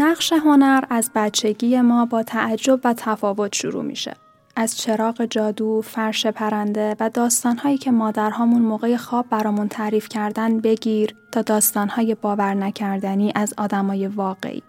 نقش 0.00 0.32
هنر 0.32 0.84
از 0.90 1.10
بچگی 1.14 1.80
ما 1.80 2.04
با 2.04 2.22
تعجب 2.22 2.80
و 2.84 2.94
تفاوت 2.96 3.54
شروع 3.54 3.84
میشه. 3.84 4.16
از 4.56 4.78
چراغ 4.78 5.24
جادو، 5.24 5.82
فرش 5.82 6.26
پرنده 6.26 6.96
و 7.00 7.10
داستانهایی 7.10 7.78
که 7.78 7.90
مادرهامون 7.90 8.62
موقع 8.62 8.96
خواب 8.96 9.26
برامون 9.30 9.68
تعریف 9.68 10.08
کردن 10.08 10.60
بگیر 10.60 11.14
تا 11.32 11.42
داستانهای 11.42 12.14
باور 12.14 12.54
نکردنی 12.54 13.32
از 13.34 13.54
آدمای 13.58 14.06
واقعی. 14.06 14.62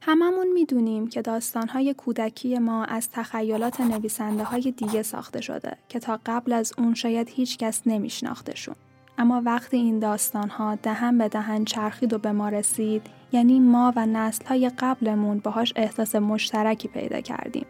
هممون 0.00 0.52
می‌دونیم 0.52 1.08
که 1.08 1.22
داستانهای 1.22 1.94
کودکی 1.94 2.58
ما 2.58 2.84
از 2.84 3.10
تخیلات 3.10 3.80
نویسنده 3.80 4.44
های 4.44 4.72
دیگه 4.76 5.02
ساخته 5.02 5.40
شده 5.40 5.76
که 5.88 5.98
تا 5.98 6.20
قبل 6.26 6.52
از 6.52 6.72
اون 6.78 6.94
شاید 6.94 7.28
هیچ 7.28 7.58
کس 7.58 7.82
نمیشناختشون. 7.86 8.74
اما 9.18 9.42
وقتی 9.44 9.76
این 9.76 9.98
داستانها 9.98 10.74
دهن 10.74 11.18
به 11.18 11.28
دهن 11.28 11.64
چرخید 11.64 12.12
و 12.12 12.18
به 12.18 12.32
ما 12.32 12.48
رسید 12.48 13.02
یعنی 13.32 13.60
ما 13.60 13.92
و 13.96 14.06
نسلهای 14.06 14.70
قبلمون 14.78 15.38
باهاش 15.38 15.72
احساس 15.76 16.14
مشترکی 16.14 16.88
پیدا 16.88 17.20
کردیم. 17.20 17.66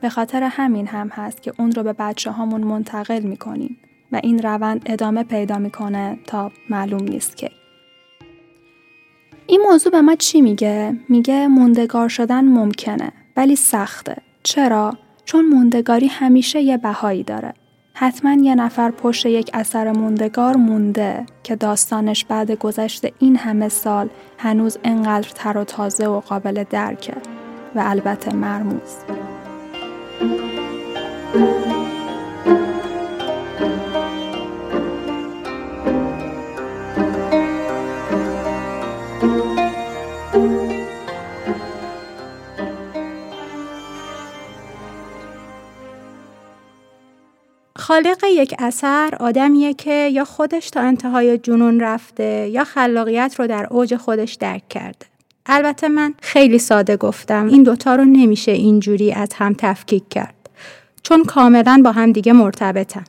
به 0.00 0.08
خاطر 0.08 0.42
همین 0.42 0.86
هم 0.86 1.08
هست 1.08 1.42
که 1.42 1.52
اون 1.58 1.72
رو 1.72 1.82
به 1.82 1.92
بچه 1.92 2.30
هامون 2.30 2.64
منتقل 2.64 3.22
می‌کنیم 3.22 3.76
و 4.12 4.20
این 4.22 4.38
روند 4.38 4.82
ادامه 4.86 5.22
پیدا 5.22 5.58
می‌کنه 5.58 6.18
تا 6.26 6.52
معلوم 6.70 7.02
نیست 7.02 7.36
که. 7.36 7.50
این 9.46 9.60
موضوع 9.70 9.92
به 9.92 10.00
ما 10.00 10.14
چی 10.14 10.40
میگه؟ 10.40 10.96
میگه 11.08 11.46
موندگار 11.46 12.08
شدن 12.08 12.44
ممکنه 12.44 13.12
ولی 13.36 13.56
سخته. 13.56 14.16
چرا؟ 14.42 14.98
چون 15.24 15.44
موندگاری 15.46 16.06
همیشه 16.06 16.60
یه 16.60 16.76
بهایی 16.76 17.22
داره. 17.22 17.54
حتما 18.00 18.32
یه 18.32 18.54
نفر 18.54 18.90
پشت 18.90 19.26
یک 19.26 19.50
اثر 19.54 19.92
موندگار 19.92 20.56
مونده 20.56 21.26
که 21.42 21.56
داستانش 21.56 22.24
بعد 22.24 22.50
گذشت 22.50 23.06
این 23.18 23.36
همه 23.36 23.68
سال 23.68 24.08
هنوز 24.38 24.78
انقدر 24.84 25.28
تر 25.34 25.58
و 25.58 25.64
تازه 25.64 26.06
و 26.06 26.20
قابل 26.20 26.64
درکه 26.70 27.14
و 27.74 27.82
البته 27.86 28.34
مرموز. 28.34 28.96
خالق 47.98 48.24
یک 48.24 48.54
اثر 48.58 49.14
آدمیه 49.20 49.74
که 49.74 50.08
یا 50.12 50.24
خودش 50.24 50.70
تا 50.70 50.80
انتهای 50.80 51.38
جنون 51.38 51.80
رفته 51.80 52.48
یا 52.52 52.64
خلاقیت 52.64 53.34
رو 53.38 53.46
در 53.46 53.66
اوج 53.70 53.96
خودش 53.96 54.34
درک 54.34 54.68
کرده. 54.68 55.06
البته 55.46 55.88
من 55.88 56.14
خیلی 56.22 56.58
ساده 56.58 56.96
گفتم 56.96 57.46
این 57.46 57.62
دوتا 57.62 57.94
رو 57.94 58.04
نمیشه 58.04 58.52
اینجوری 58.52 59.12
از 59.12 59.28
هم 59.34 59.54
تفکیک 59.58 60.08
کرد. 60.08 60.34
چون 61.02 61.24
کاملا 61.24 61.80
با 61.84 61.92
هم 61.92 62.12
دیگه 62.12 62.32
مرتبطن. 62.32 63.04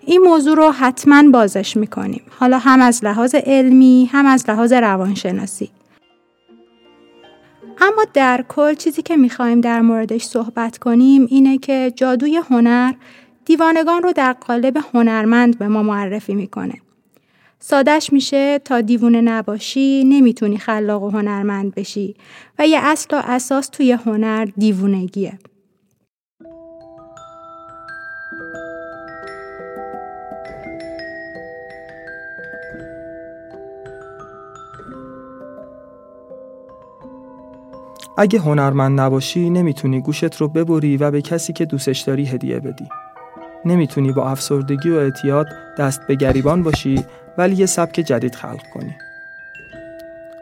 این 0.00 0.22
موضوع 0.22 0.56
رو 0.56 0.70
حتما 0.70 1.30
بازش 1.30 1.76
می‌کنیم. 1.76 2.22
حالا 2.38 2.58
هم 2.58 2.80
از 2.80 3.04
لحاظ 3.04 3.34
علمی 3.34 4.10
هم 4.12 4.26
از 4.26 4.50
لحاظ 4.50 4.72
روانشناسی. 4.72 5.70
اما 7.80 8.04
در 8.14 8.44
کل 8.48 8.74
چیزی 8.74 9.02
که 9.02 9.16
می‌خوایم 9.16 9.60
در 9.60 9.80
موردش 9.80 10.24
صحبت 10.24 10.78
کنیم 10.78 11.26
اینه 11.30 11.58
که 11.58 11.92
جادوی 11.96 12.36
هنر 12.36 12.92
دیوانگان 13.46 14.02
رو 14.02 14.12
در 14.12 14.32
قالب 14.32 14.78
هنرمند 14.94 15.58
به 15.58 15.68
ما 15.68 15.82
معرفی 15.82 16.34
می‌کنه. 16.34 16.74
سادش 17.58 18.12
میشه 18.12 18.58
تا 18.58 18.80
دیوونه 18.80 19.20
نباشی 19.20 20.04
نمی‌تونی 20.06 20.58
خلاق 20.58 21.02
و 21.02 21.10
هنرمند 21.10 21.74
بشی 21.74 22.14
و 22.58 22.66
یه 22.66 22.78
اصل 22.82 23.16
و 23.16 23.22
اساس 23.24 23.68
توی 23.68 23.92
هنر 23.92 24.48
دیوونگیه. 24.56 25.38
اگه 38.18 38.38
هنرمند 38.38 39.00
نباشی 39.00 39.50
نمی‌تونی 39.50 40.00
گوشت 40.00 40.36
رو 40.36 40.48
ببری 40.48 40.96
و 40.96 41.10
به 41.10 41.22
کسی 41.22 41.52
که 41.52 41.64
دوستش 41.64 42.00
داری 42.00 42.24
هدیه 42.24 42.60
بدی. 42.60 42.88
نمی‌تونی 43.66 44.12
با 44.12 44.28
افسردگی 44.28 44.90
و 44.90 44.94
اعتیاد 44.94 45.46
دست 45.78 46.06
به 46.06 46.14
گریبان 46.14 46.62
باشی 46.62 47.04
ولی 47.38 47.56
یه 47.56 47.66
سبک 47.66 47.94
جدید 47.94 48.34
خلق 48.34 48.62
کنی. 48.74 48.96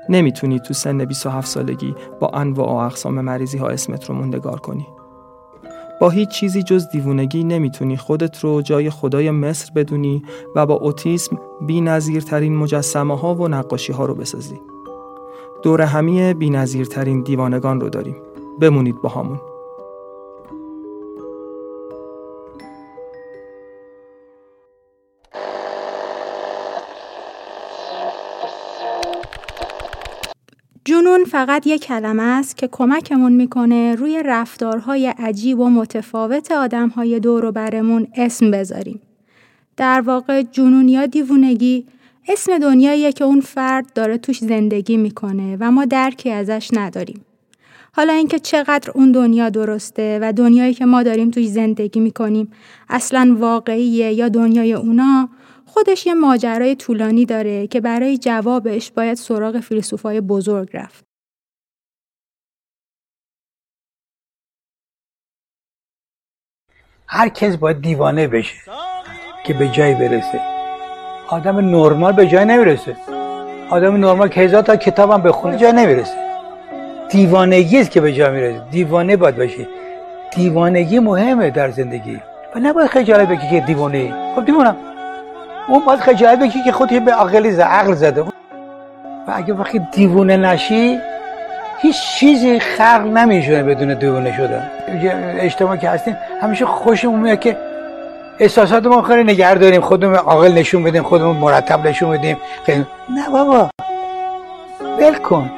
نمی‌تونی 0.09 0.61
تو 0.61 0.75
سن 0.75 1.05
27 1.05 1.49
سالگی 1.49 1.95
با 2.21 2.29
انواع 2.29 2.69
و 2.69 2.77
اقسام 2.77 3.21
مریضی 3.21 3.59
ها 3.59 3.69
اسمت 3.69 4.05
رو 4.05 4.15
موندگار 4.15 4.61
کنی. 4.61 4.87
با 6.01 6.11
هیچ 6.11 6.29
چیزی 6.29 6.62
جز 6.62 6.89
دیوونگی 6.89 7.45
نمی‌تونی 7.45 7.97
خودت 7.97 8.41
رو 8.41 8.62
جای 8.62 8.91
خدای 8.91 9.31
مصر 9.31 9.73
بدونی 9.75 10.23
و 10.56 10.67
با 10.67 10.75
اوتیسم 10.75 11.39
بی 11.67 11.81
نظیرترین 11.81 12.56
مجسمه 12.56 13.19
ها 13.19 13.35
و 13.35 13.49
نقاشی 13.49 13.93
ها 13.93 14.05
رو 14.05 14.15
بسازی. 14.15 14.61
دور 15.62 15.81
همی 15.81 16.35
بی 16.35 16.51
نظیرترین 16.51 17.23
دیوانگان 17.23 17.81
رو 17.81 17.89
داریم. 17.89 18.17
بمونید 18.61 19.03
با 19.03 19.09
همون. 19.09 19.41
فقط 31.34 31.67
یک 31.67 31.84
کلمه 31.84 32.22
است 32.22 32.56
که 32.56 32.69
کمکمون 32.72 33.33
می‌کنه 33.33 33.95
روی 33.95 34.22
رفتارهای 34.25 35.06
عجیب 35.06 35.61
و 35.61 35.71
متفاوت 35.71 36.53
آدمهای 36.53 37.21
دور 37.21 37.45
و 37.45 37.53
برمون 37.53 38.06
اسم 38.17 38.50
بذاریم. 38.50 39.00
در 39.77 40.00
واقع 40.00 40.43
جنون 40.43 40.89
یا 40.89 41.06
دیوونگی 41.06 41.87
اسم 42.28 42.59
دنیاییه 42.59 43.12
که 43.12 43.25
اون 43.25 43.41
فرد 43.41 43.93
داره 43.93 44.19
توش 44.19 44.39
زندگی 44.39 44.97
می‌کنه 44.97 45.56
و 45.61 45.71
ما 45.71 45.84
درکی 45.84 46.31
ازش 46.31 46.69
نداریم. 46.73 47.25
حالا 47.93 48.12
اینکه 48.12 48.39
چقدر 48.39 48.91
اون 48.91 49.12
دنیا 49.12 49.49
درسته 49.49 50.19
و 50.23 50.33
دنیایی 50.33 50.75
که 50.75 50.84
ما 50.84 51.03
داریم 51.03 51.31
توش 51.31 51.47
زندگی 51.47 52.00
می‌کنیم 52.00 52.53
اصلا 52.89 53.37
واقعیه 53.39 54.12
یا 54.12 54.28
دنیای 54.28 54.73
اونا 54.73 55.28
خودش 55.67 56.06
یه 56.06 56.15
ماجرای 56.15 56.75
طولانی 56.75 57.25
داره 57.25 57.67
که 57.67 57.81
برای 57.81 58.19
جوابش 58.19 58.91
باید 58.91 59.17
سراغ 59.17 59.61
فیلسوفای 59.61 60.21
بزرگ 60.21 60.69
رفت. 60.75 61.14
هر 67.07 67.29
کس 67.29 67.57
باید 67.57 67.83
دیوانه 67.83 68.27
بشه 68.27 68.55
که 69.45 69.55
به 69.55 69.69
جایی 69.69 69.95
برسه. 69.95 70.41
آدم 71.29 71.59
نرمال 71.59 72.13
به 72.13 72.27
جای 72.27 72.45
نمی‌رسه. 72.45 72.97
آدم 73.71 73.97
نرمال 73.97 74.29
که 74.29 74.41
هزار 74.41 74.63
تا 74.63 74.77
کتابم 74.77 75.23
بخونه 75.23 75.57
جای 75.57 75.73
نمی‌رسه. 75.73 76.15
دیوانگی 77.09 77.81
است 77.81 77.91
که 77.91 78.01
به 78.01 78.13
جای 78.13 78.31
می‌رسه. 78.31 78.63
دیوانه 78.71 79.17
باید 79.17 79.37
باشه 79.37 79.67
دیوانگی 80.37 80.99
مهمه 80.99 81.51
در 81.51 81.71
زندگی. 81.71 82.21
و 82.55 82.59
نباید 82.59 82.91
خجالت 82.91 83.29
بگی 83.29 83.51
که 83.51 83.61
دیوانه. 83.61 84.15
خب 84.37 84.45
دیوانم 84.45 84.77
اون 85.69 85.85
باید 85.85 86.01
خجالت 86.01 86.39
بکی 86.39 86.63
که 86.65 86.73
خودی 86.73 87.01
به 87.01 87.13
عقل 87.13 87.51
زده 87.51 87.65
عقل 87.65 87.95
زده. 87.95 88.23
و 88.23 88.31
اگه 89.35 89.55
وقتی 89.55 89.81
دیوونه 89.93 90.37
نشی 90.37 90.99
هیچ 91.79 91.97
چیزی 92.00 92.61
خلق 92.61 93.06
نمیشه 93.06 93.62
بدون 93.62 93.94
دیوونه 93.94 94.37
شدن. 94.37 94.71
اجتماع 95.41 95.76
که 95.76 95.91
هستیم 95.91 96.17
همیشه 96.43 96.67
خوشمون 96.67 97.21
میاد 97.21 97.41
که 97.41 97.56
احساسات 98.38 98.87
ما 98.87 99.03
خیلی 99.03 99.25
نگه 99.25 99.55
داریم 99.55 99.81
خودمون 99.81 100.15
عاقل 100.15 100.53
نشون 100.53 100.82
بدیم 100.82 101.03
خودمون 101.03 101.37
مرتب 101.37 101.87
نشون 101.87 102.11
بدیم. 102.11 102.37
خیلی 102.67 102.87
نه 103.11 103.31
بابا. 103.32 103.69
ول 104.99 105.15
کن. 105.15 105.50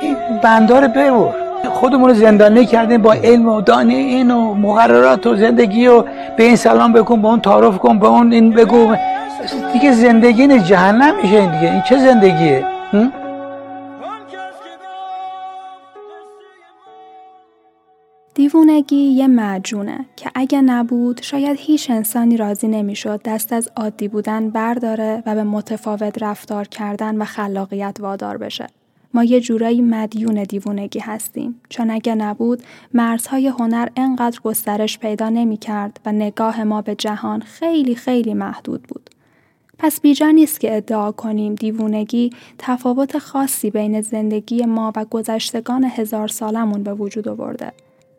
این 0.00 0.16
بندار 0.42 0.88
ببر. 0.88 1.44
خودمون 1.70 2.08
رو 2.08 2.14
زندانی 2.14 2.66
کردیم 2.66 3.02
با 3.02 3.12
علم 3.12 3.48
و 3.48 3.60
دانه 3.60 3.94
این 3.94 4.30
و 4.30 4.54
مقررات 4.54 5.26
و 5.26 5.36
زندگی 5.36 5.86
و 5.86 6.02
به 6.36 6.44
این 6.44 6.56
سلام 6.56 6.92
بکن 6.92 7.22
به 7.22 7.28
اون 7.28 7.40
تعارف 7.40 7.78
کن 7.78 7.98
به 7.98 8.06
اون 8.06 8.32
این 8.32 8.50
بگو. 8.50 8.94
دیگه 9.72 9.92
زندگی 9.92 10.42
این 10.42 10.62
جهنم 10.62 11.14
میشه 11.22 11.36
این 11.36 11.50
دیگه. 11.50 11.72
این 11.72 11.82
چه 11.82 11.98
زندگیه؟ 11.98 12.64
دیوونگی 18.54 18.96
یه 18.96 19.26
معجونه 19.26 20.06
که 20.16 20.30
اگه 20.34 20.60
نبود 20.60 21.22
شاید 21.22 21.56
هیچ 21.60 21.90
انسانی 21.90 22.36
راضی 22.36 22.68
نمی‌شد 22.68 23.20
دست 23.24 23.52
از 23.52 23.68
عادی 23.76 24.08
بودن 24.08 24.50
برداره 24.50 25.22
و 25.26 25.34
به 25.34 25.44
متفاوت 25.44 26.22
رفتار 26.22 26.68
کردن 26.68 27.16
و 27.16 27.24
خلاقیت 27.24 27.96
وادار 28.00 28.36
بشه. 28.36 28.66
ما 29.14 29.24
یه 29.24 29.40
جورایی 29.40 29.82
مدیون 29.82 30.42
دیوونگی 30.42 30.98
هستیم 30.98 31.60
چون 31.68 31.90
اگه 31.90 32.14
نبود 32.14 32.62
مرزهای 32.94 33.48
هنر 33.48 33.88
انقدر 33.96 34.40
گسترش 34.40 34.98
پیدا 34.98 35.28
نمی 35.28 35.56
کرد 35.56 36.00
و 36.06 36.12
نگاه 36.12 36.64
ما 36.64 36.82
به 36.82 36.94
جهان 36.94 37.40
خیلی 37.40 37.94
خیلی 37.94 38.34
محدود 38.34 38.82
بود. 38.82 39.10
پس 39.78 40.00
بیجا 40.00 40.30
نیست 40.30 40.60
که 40.60 40.76
ادعا 40.76 41.12
کنیم 41.12 41.54
دیوونگی 41.54 42.30
تفاوت 42.58 43.18
خاصی 43.18 43.70
بین 43.70 44.00
زندگی 44.00 44.64
ما 44.64 44.92
و 44.96 45.04
گذشتگان 45.04 45.84
هزار 45.84 46.28
سالمون 46.28 46.82
به 46.82 46.94
وجود 46.94 47.28
آورده. 47.28 47.72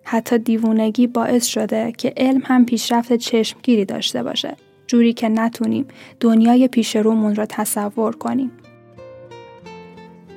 حتی 0.08 0.38
دیوونگی 0.38 1.08
باعث 1.08 1.46
شده 1.46 1.92
که 1.92 2.14
علم 2.18 2.42
هم 2.46 2.66
پیشرفت 2.66 3.14
چشمگیری 3.14 3.86
داشته 3.86 4.24
باشه. 4.24 4.56
جوری 4.88 5.14
که 5.14 5.30
نتونیم 5.30 5.86
دنیای 6.20 6.68
پیش 6.68 6.96
رومون 6.96 7.36
رو 7.36 7.46
تصور 7.46 8.16
کنیم. 8.16 8.52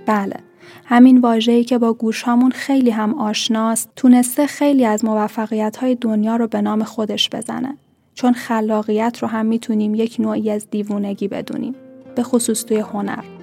بله، 0.06 0.36
همین 0.84 1.18
واژه‌ای 1.18 1.64
که 1.64 1.78
با 1.78 1.92
گوشهامون 1.92 2.50
خیلی 2.50 2.90
هم 2.90 3.14
آشناست، 3.14 3.90
تونسته 3.96 4.46
خیلی 4.46 4.84
از 4.84 5.04
موفقیت 5.04 5.76
های 5.76 5.94
دنیا 5.94 6.36
رو 6.36 6.46
به 6.46 6.60
نام 6.60 6.84
خودش 6.84 7.30
بزنه. 7.30 7.76
چون 8.14 8.32
خلاقیت 8.32 9.18
رو 9.22 9.28
هم 9.28 9.46
می‌تونیم 9.46 9.94
یک 9.94 10.16
نوعی 10.18 10.50
از 10.50 10.70
دیوونگی 10.70 11.28
بدونیم. 11.28 11.74
به 12.14 12.22
خصوص 12.22 12.64
توی 12.64 12.78
هنر. 12.78 13.37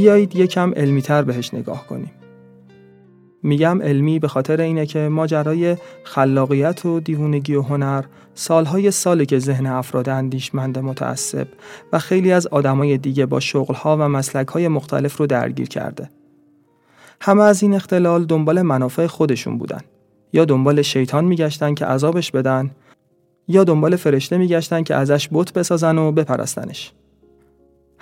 بیایید 0.00 0.36
یکم 0.36 0.72
علمیتر 0.76 1.22
بهش 1.22 1.54
نگاه 1.54 1.86
کنیم. 1.86 2.10
میگم 3.42 3.82
علمی 3.82 4.18
به 4.18 4.28
خاطر 4.28 4.60
اینه 4.60 4.86
که 4.86 4.98
ماجرای 4.98 5.76
خلاقیت 6.04 6.86
و 6.86 7.00
دیوونگی 7.00 7.54
و 7.54 7.62
هنر 7.62 8.04
سالهای 8.34 8.90
ساله 8.90 9.26
که 9.26 9.38
ذهن 9.38 9.66
افراد 9.66 10.08
اندیشمند 10.08 10.78
متعصب 10.78 11.46
و 11.92 11.98
خیلی 11.98 12.32
از 12.32 12.46
آدمای 12.46 12.98
دیگه 12.98 13.26
با 13.26 13.40
شغلها 13.40 13.96
و 13.96 14.08
مسلکهای 14.08 14.68
مختلف 14.68 15.16
رو 15.16 15.26
درگیر 15.26 15.68
کرده. 15.68 16.10
همه 17.20 17.42
از 17.42 17.62
این 17.62 17.74
اختلال 17.74 18.24
دنبال 18.24 18.62
منافع 18.62 19.06
خودشون 19.06 19.58
بودن. 19.58 19.80
یا 20.32 20.44
دنبال 20.44 20.82
شیطان 20.82 21.24
میگشتن 21.24 21.74
که 21.74 21.86
عذابش 21.86 22.30
بدن 22.30 22.70
یا 23.48 23.64
دنبال 23.64 23.96
فرشته 23.96 24.38
میگشتن 24.38 24.82
که 24.82 24.94
ازش 24.94 25.28
بت 25.32 25.52
بسازن 25.52 25.98
و 25.98 26.12
بپرستنش. 26.12 26.92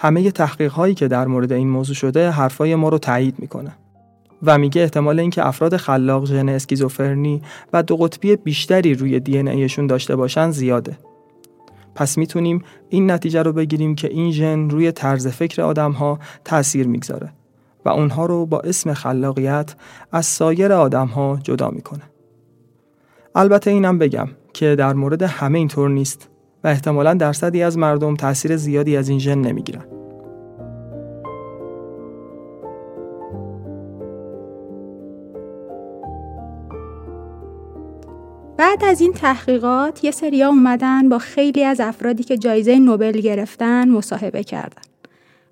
همه 0.00 0.30
تحقیق 0.30 0.72
هایی 0.72 0.94
که 0.94 1.08
در 1.08 1.26
مورد 1.26 1.52
این 1.52 1.68
موضوع 1.68 1.94
شده 1.94 2.30
حرفای 2.30 2.74
ما 2.74 2.88
رو 2.88 2.98
تایید 2.98 3.34
می‌کنه. 3.38 3.76
و 4.42 4.58
میگه 4.58 4.82
احتمال 4.82 5.20
اینکه 5.20 5.46
افراد 5.46 5.76
خلاق 5.76 6.26
ژن 6.26 6.48
اسکیزوفرنی 6.48 7.42
و 7.72 7.82
دو 7.82 7.96
قطبی 7.96 8.36
بیشتری 8.36 8.94
روی 8.94 9.20
دی 9.20 9.38
ایشون 9.38 9.86
داشته 9.86 10.16
باشن 10.16 10.50
زیاده. 10.50 10.98
پس 11.94 12.18
می‌تونیم 12.18 12.62
این 12.88 13.10
نتیجه 13.10 13.42
رو 13.42 13.52
بگیریم 13.52 13.94
که 13.94 14.08
این 14.08 14.32
ژن 14.32 14.70
روی 14.70 14.92
طرز 14.92 15.26
فکر 15.26 15.62
آدم 15.62 15.92
ها 15.92 16.18
تأثیر 16.44 16.86
می‌گذاره 16.86 17.32
و 17.84 17.88
اونها 17.88 18.26
رو 18.26 18.46
با 18.46 18.60
اسم 18.60 18.94
خلاقیت 18.94 19.74
از 20.12 20.26
سایر 20.26 20.72
آدم 20.72 21.06
ها 21.06 21.38
جدا 21.42 21.70
می‌کنه. 21.70 22.02
البته 23.34 23.70
اینم 23.70 23.98
بگم 23.98 24.28
که 24.52 24.74
در 24.74 24.92
مورد 24.92 25.22
همه 25.22 25.58
اینطور 25.58 25.90
نیست 25.90 26.28
و 26.64 26.68
احتمالا 26.68 27.14
درصدی 27.14 27.62
از 27.62 27.78
مردم 27.78 28.14
تاثیر 28.14 28.56
زیادی 28.56 28.96
از 28.96 29.08
این 29.08 29.18
ژن 29.18 29.38
نمی‌گیرن. 29.38 29.84
بعد 38.56 38.84
از 38.84 39.00
این 39.00 39.12
تحقیقات 39.12 40.04
یه 40.04 40.10
سریا 40.10 40.48
اومدن 40.48 41.08
با 41.08 41.18
خیلی 41.18 41.64
از 41.64 41.80
افرادی 41.80 42.22
که 42.22 42.36
جایزه 42.36 42.78
نوبل 42.78 43.12
گرفتن 43.12 43.88
مصاحبه 43.88 44.44
کردن. 44.44 44.82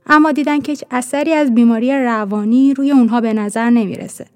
اما 0.06 0.32
دیدن 0.32 0.60
که 0.60 0.72
هیچ 0.72 0.84
اثری 0.90 1.32
از 1.32 1.54
بیماری 1.54 2.04
روانی 2.04 2.74
روی 2.74 2.90
اونها 2.90 3.20
به 3.20 3.32
نظر 3.32 3.70
نمی‌رسه. 3.70 4.26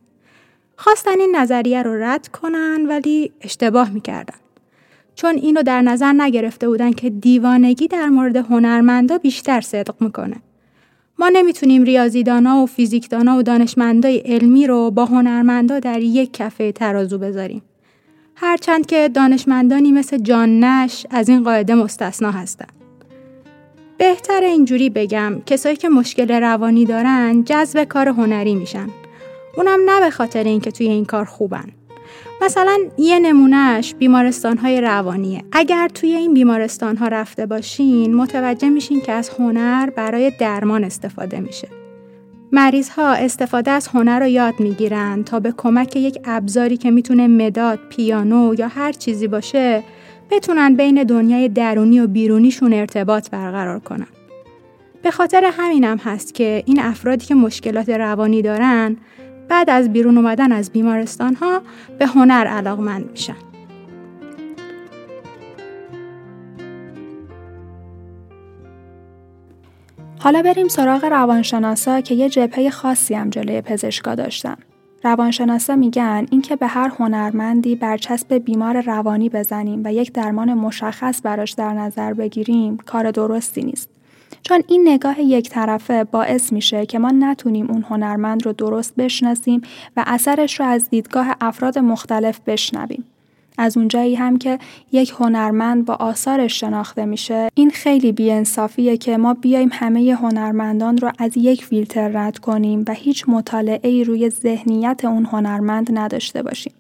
خواستن 0.77 1.21
این 1.21 1.37
نظریه 1.37 1.83
رو 1.83 2.03
رد 2.03 2.29
کنن 2.29 2.87
ولی 2.89 3.33
اشتباه 3.41 3.91
می‌کردن. 3.91 4.35
چون 5.21 5.35
اینو 5.35 5.63
در 5.63 5.83
نظر 5.83 6.13
نگرفته 6.13 6.69
بودن 6.69 6.93
که 6.93 7.11
دیوانگی 7.11 7.89
در 7.89 8.07
مورد 8.07 8.37
هنرمندا 8.37 9.19
بیشتر 9.19 9.61
صدق 9.61 9.95
می‌کنه. 10.01 10.37
ما 11.19 11.29
نمی‌تونیم 11.29 11.83
ریاضیدانا 11.83 12.63
و 12.63 12.67
فیزیکدانا 12.67 13.37
و 13.37 13.43
دانشمندای 13.43 14.17
علمی 14.19 14.67
رو 14.67 14.91
با 14.91 15.05
هنرمندا 15.05 15.79
در 15.79 16.01
یک 16.01 16.33
کفه 16.33 16.73
ترازو 16.73 17.19
بذاریم. 17.19 17.63
هرچند 18.35 18.87
که 18.87 19.09
دانشمندانی 19.09 19.93
مثل 19.93 20.19
جان 20.19 20.65
نش 20.65 21.07
از 21.11 21.29
این 21.29 21.45
قاعده 21.45 21.75
مستثنا 21.75 22.31
هستند. 22.31 22.73
بهتر 23.99 24.43
اینجوری 24.43 24.91
بگم 24.91 25.43
کسایی 25.47 25.77
که 25.77 25.89
مشکل 25.89 26.31
روانی 26.31 26.85
دارن 26.85 27.45
جذب 27.45 27.85
کار 27.85 28.09
هنری 28.09 28.55
میشن. 28.55 28.89
اونم 29.57 29.79
نه 29.87 30.01
به 30.01 30.11
خاطر 30.11 30.45
اینکه 30.45 30.71
توی 30.71 30.89
این 30.89 31.05
کار 31.05 31.25
خوبن. 31.25 31.65
مثلا 32.43 32.79
یه 32.99 33.19
نمونهش 33.19 33.95
بیمارستان 33.99 34.59
های 34.59 34.81
روانیه. 34.81 35.45
اگر 35.53 35.89
توی 35.89 36.15
این 36.15 36.35
بیمارستان 36.35 36.97
ها 36.97 37.09
رفته 37.09 37.47
باشین 37.47 38.15
متوجه 38.15 38.69
میشین 38.69 39.01
که 39.01 39.13
از 39.13 39.31
هنر 39.39 39.91
برای 39.91 40.33
درمان 40.41 40.85
استفاده 40.85 41.41
میشه. 41.41 41.69
مریض 42.53 42.89
ها 42.89 43.09
استفاده 43.13 43.71
از 43.71 43.89
هنر 43.89 44.21
رو 44.21 44.27
یاد 44.27 44.55
می‌گیرن 44.59 45.23
تا 45.23 45.41
به 45.41 45.55
کمک 45.57 45.97
یک 45.97 46.19
ابزاری 46.25 46.77
که 46.77 46.91
می‌تونه 46.91 47.27
مداد، 47.27 47.79
پیانو 47.91 48.55
یا 48.59 48.69
هر 48.69 48.93
چیزی 48.93 49.29
باشه 49.29 49.83
بتونن 50.31 50.75
بین 50.75 51.05
دنیای 51.05 51.49
درونی 51.49 52.01
و 52.01 52.07
بیرونیشون 52.07 52.73
ارتباط 52.73 53.31
برقرار 53.31 53.79
کنن. 53.79 54.07
به 55.03 55.11
خاطر 55.11 55.51
همینم 55.53 55.97
هست 55.97 56.35
که 56.35 56.63
این 56.67 56.81
افرادی 56.81 57.27
که 57.27 57.35
مشکلات 57.35 57.89
روانی 57.89 58.43
دارن 58.43 58.97
بعد 59.51 59.71
از 59.71 59.93
بیرون 59.93 60.17
اومدن 60.17 60.53
از 60.53 60.71
بیمارستان 60.71 61.35
ها 61.35 61.63
به 61.99 62.07
هنر 62.07 62.47
علاقمند 62.47 63.11
میشن. 63.11 63.37
حالا 70.19 70.43
بریم 70.43 70.69
سراغ 70.69 71.05
روانشناسا 71.05 72.01
که 72.01 72.15
یه 72.15 72.29
جبهه 72.29 72.71
خاصی 72.71 73.15
هم 73.15 73.31
جلوی 73.31 73.61
پزشکا 73.61 74.15
داشتن. 74.15 74.57
روانشناسا 75.05 75.77
میگن 75.77 76.27
اینکه 76.31 76.57
به 76.57 76.67
هر 76.67 76.93
هنرمندی 76.99 77.77
برچسب 77.77 78.35
بیمار 78.35 78.81
روانی 78.81 79.29
بزنیم 79.29 79.83
و 79.85 79.93
یک 79.93 80.13
درمان 80.13 80.55
مشخص 80.55 81.21
براش 81.25 81.53
در 81.53 81.73
نظر 81.73 82.15
بگیریم 82.15 82.77
کار 82.77 83.11
درستی 83.11 83.63
نیست. 83.63 84.00
چون 84.43 84.63
این 84.69 84.89
نگاه 84.89 85.21
یک 85.21 85.51
طرفه 85.51 86.05
باعث 86.05 86.53
میشه 86.53 86.87
که 86.87 86.99
ما 86.99 87.11
نتونیم 87.11 87.71
اون 87.71 87.85
هنرمند 87.89 88.47
رو 88.47 88.53
درست 88.53 88.95
بشناسیم 88.97 89.63
و 89.97 90.05
اثرش 90.07 90.61
رو 90.61 90.67
از 90.67 90.91
دیدگاه 90.91 91.37
افراد 91.41 91.79
مختلف 91.79 92.41
بشنویم. 92.47 93.05
از 93.59 93.77
اونجایی 93.77 94.15
هم 94.15 94.39
که 94.39 94.59
یک 94.93 95.15
هنرمند 95.19 95.85
با 95.85 95.95
آثارش 95.95 96.61
شناخته 96.61 97.05
میشه 97.05 97.49
این 97.55 97.71
خیلی 97.71 98.13
بیانصافیه 98.13 98.97
که 98.97 99.17
ما 99.17 99.35
بیایم 99.35 99.71
همه 99.73 100.15
هنرمندان 100.15 100.99
رو 100.99 101.13
از 101.19 101.37
یک 101.37 101.65
فیلتر 101.65 102.09
رد 102.09 102.39
کنیم 102.39 102.85
و 102.89 102.93
هیچ 102.93 103.25
مطالعه 103.29 103.91
ای 103.91 104.05
روی 104.05 104.31
ذهنیت 104.31 105.05
اون 105.05 105.25
هنرمند 105.25 105.99
نداشته 105.99 106.43
باشیم. 106.43 106.73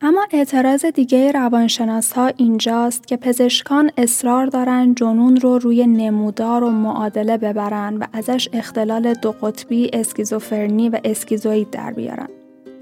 اما 0.00 0.26
اعتراض 0.30 0.84
دیگه 0.84 1.32
روانشناس 1.32 2.12
ها 2.12 2.26
اینجاست 2.26 3.06
که 3.06 3.16
پزشکان 3.16 3.90
اصرار 3.96 4.46
دارن 4.46 4.94
جنون 4.94 5.36
رو 5.36 5.58
روی 5.58 5.86
نمودار 5.86 6.64
و 6.64 6.70
معادله 6.70 7.38
ببرن 7.38 7.96
و 7.96 8.06
ازش 8.12 8.48
اختلال 8.52 9.14
دو 9.14 9.32
قطبی 9.32 9.90
اسکیزوفرنی 9.92 10.88
و 10.88 11.00
اسکیزوید 11.04 11.70
در 11.70 11.92
بیارن. 11.92 12.28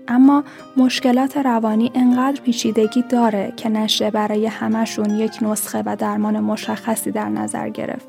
اما 0.09 0.45
مشکلات 0.77 1.37
روانی 1.37 1.91
انقدر 1.95 2.41
پیچیدگی 2.41 3.03
داره 3.03 3.53
که 3.57 3.69
نشه 3.69 4.11
برای 4.11 4.47
همشون 4.47 5.11
یک 5.11 5.33
نسخه 5.43 5.83
و 5.87 5.97
درمان 5.97 6.41
مشخصی 6.41 7.11
در 7.11 7.29
نظر 7.29 7.69
گرفت. 7.69 8.07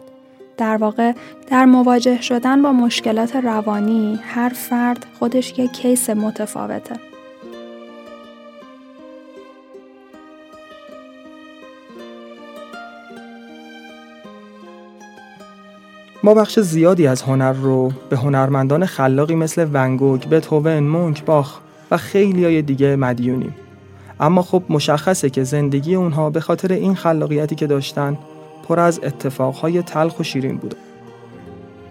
در 0.57 0.77
واقع 0.77 1.13
در 1.47 1.65
مواجه 1.65 2.21
شدن 2.21 2.61
با 2.61 2.71
مشکلات 2.73 3.35
روانی 3.35 4.19
هر 4.23 4.49
فرد 4.49 5.05
خودش 5.19 5.59
یک 5.59 5.71
کیس 5.71 6.09
متفاوته. 6.09 7.12
ما 16.23 16.33
بخش 16.33 16.59
زیادی 16.59 17.07
از 17.07 17.21
هنر 17.21 17.53
رو 17.53 17.91
به 18.09 18.17
هنرمندان 18.17 18.85
خلاقی 18.85 19.35
مثل 19.35 19.67
ونگوگ، 19.73 20.25
بتهوون، 20.25 20.79
مونک، 20.79 21.25
باخ 21.25 21.59
و 21.91 21.97
خیلی 21.97 22.45
های 22.45 22.61
دیگه 22.61 22.95
مدیونیم 22.95 23.55
اما 24.19 24.41
خب 24.41 24.63
مشخصه 24.69 25.29
که 25.29 25.43
زندگی 25.43 25.95
اونها 25.95 26.29
به 26.29 26.39
خاطر 26.39 26.73
این 26.73 26.95
خلاقیتی 26.95 27.55
که 27.55 27.67
داشتن 27.67 28.17
پر 28.67 28.79
از 28.79 28.99
اتفاقهای 29.03 29.81
تلخ 29.81 30.19
و 30.19 30.23
شیرین 30.23 30.57
بوده 30.57 30.77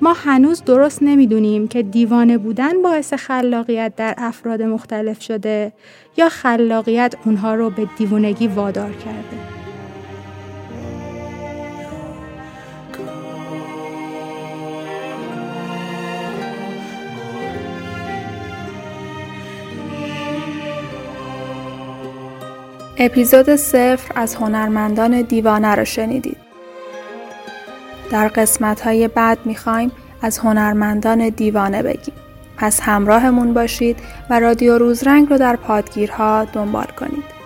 ما 0.00 0.12
هنوز 0.16 0.62
درست 0.64 1.02
نمی‌دونیم 1.02 1.68
که 1.68 1.82
دیوانه 1.82 2.38
بودن 2.38 2.82
باعث 2.82 3.14
خلاقیت 3.14 3.92
در 3.96 4.14
افراد 4.18 4.62
مختلف 4.62 5.22
شده 5.22 5.72
یا 6.16 6.28
خلاقیت 6.28 7.14
اونها 7.24 7.54
رو 7.54 7.70
به 7.70 7.88
دیوانگی 7.98 8.48
وادار 8.48 8.90
کرده. 8.90 9.61
اپیزود 23.04 23.56
صفر 23.56 24.12
از 24.14 24.34
هنرمندان 24.34 25.22
دیوانه 25.22 25.74
را 25.74 25.84
شنیدید. 25.84 26.36
در 28.10 28.28
قسمت 28.28 28.80
های 28.80 29.08
بعد 29.08 29.38
می‌خوایم 29.44 29.92
از 30.22 30.38
هنرمندان 30.38 31.28
دیوانه 31.28 31.82
بگیم. 31.82 32.14
پس 32.56 32.80
همراهمون 32.80 33.54
باشید 33.54 33.98
و 34.30 34.40
رادیو 34.40 34.78
روزرنگ 34.78 35.30
رو 35.30 35.38
در 35.38 35.56
پادگیرها 35.56 36.44
دنبال 36.44 36.86
کنید. 36.96 37.41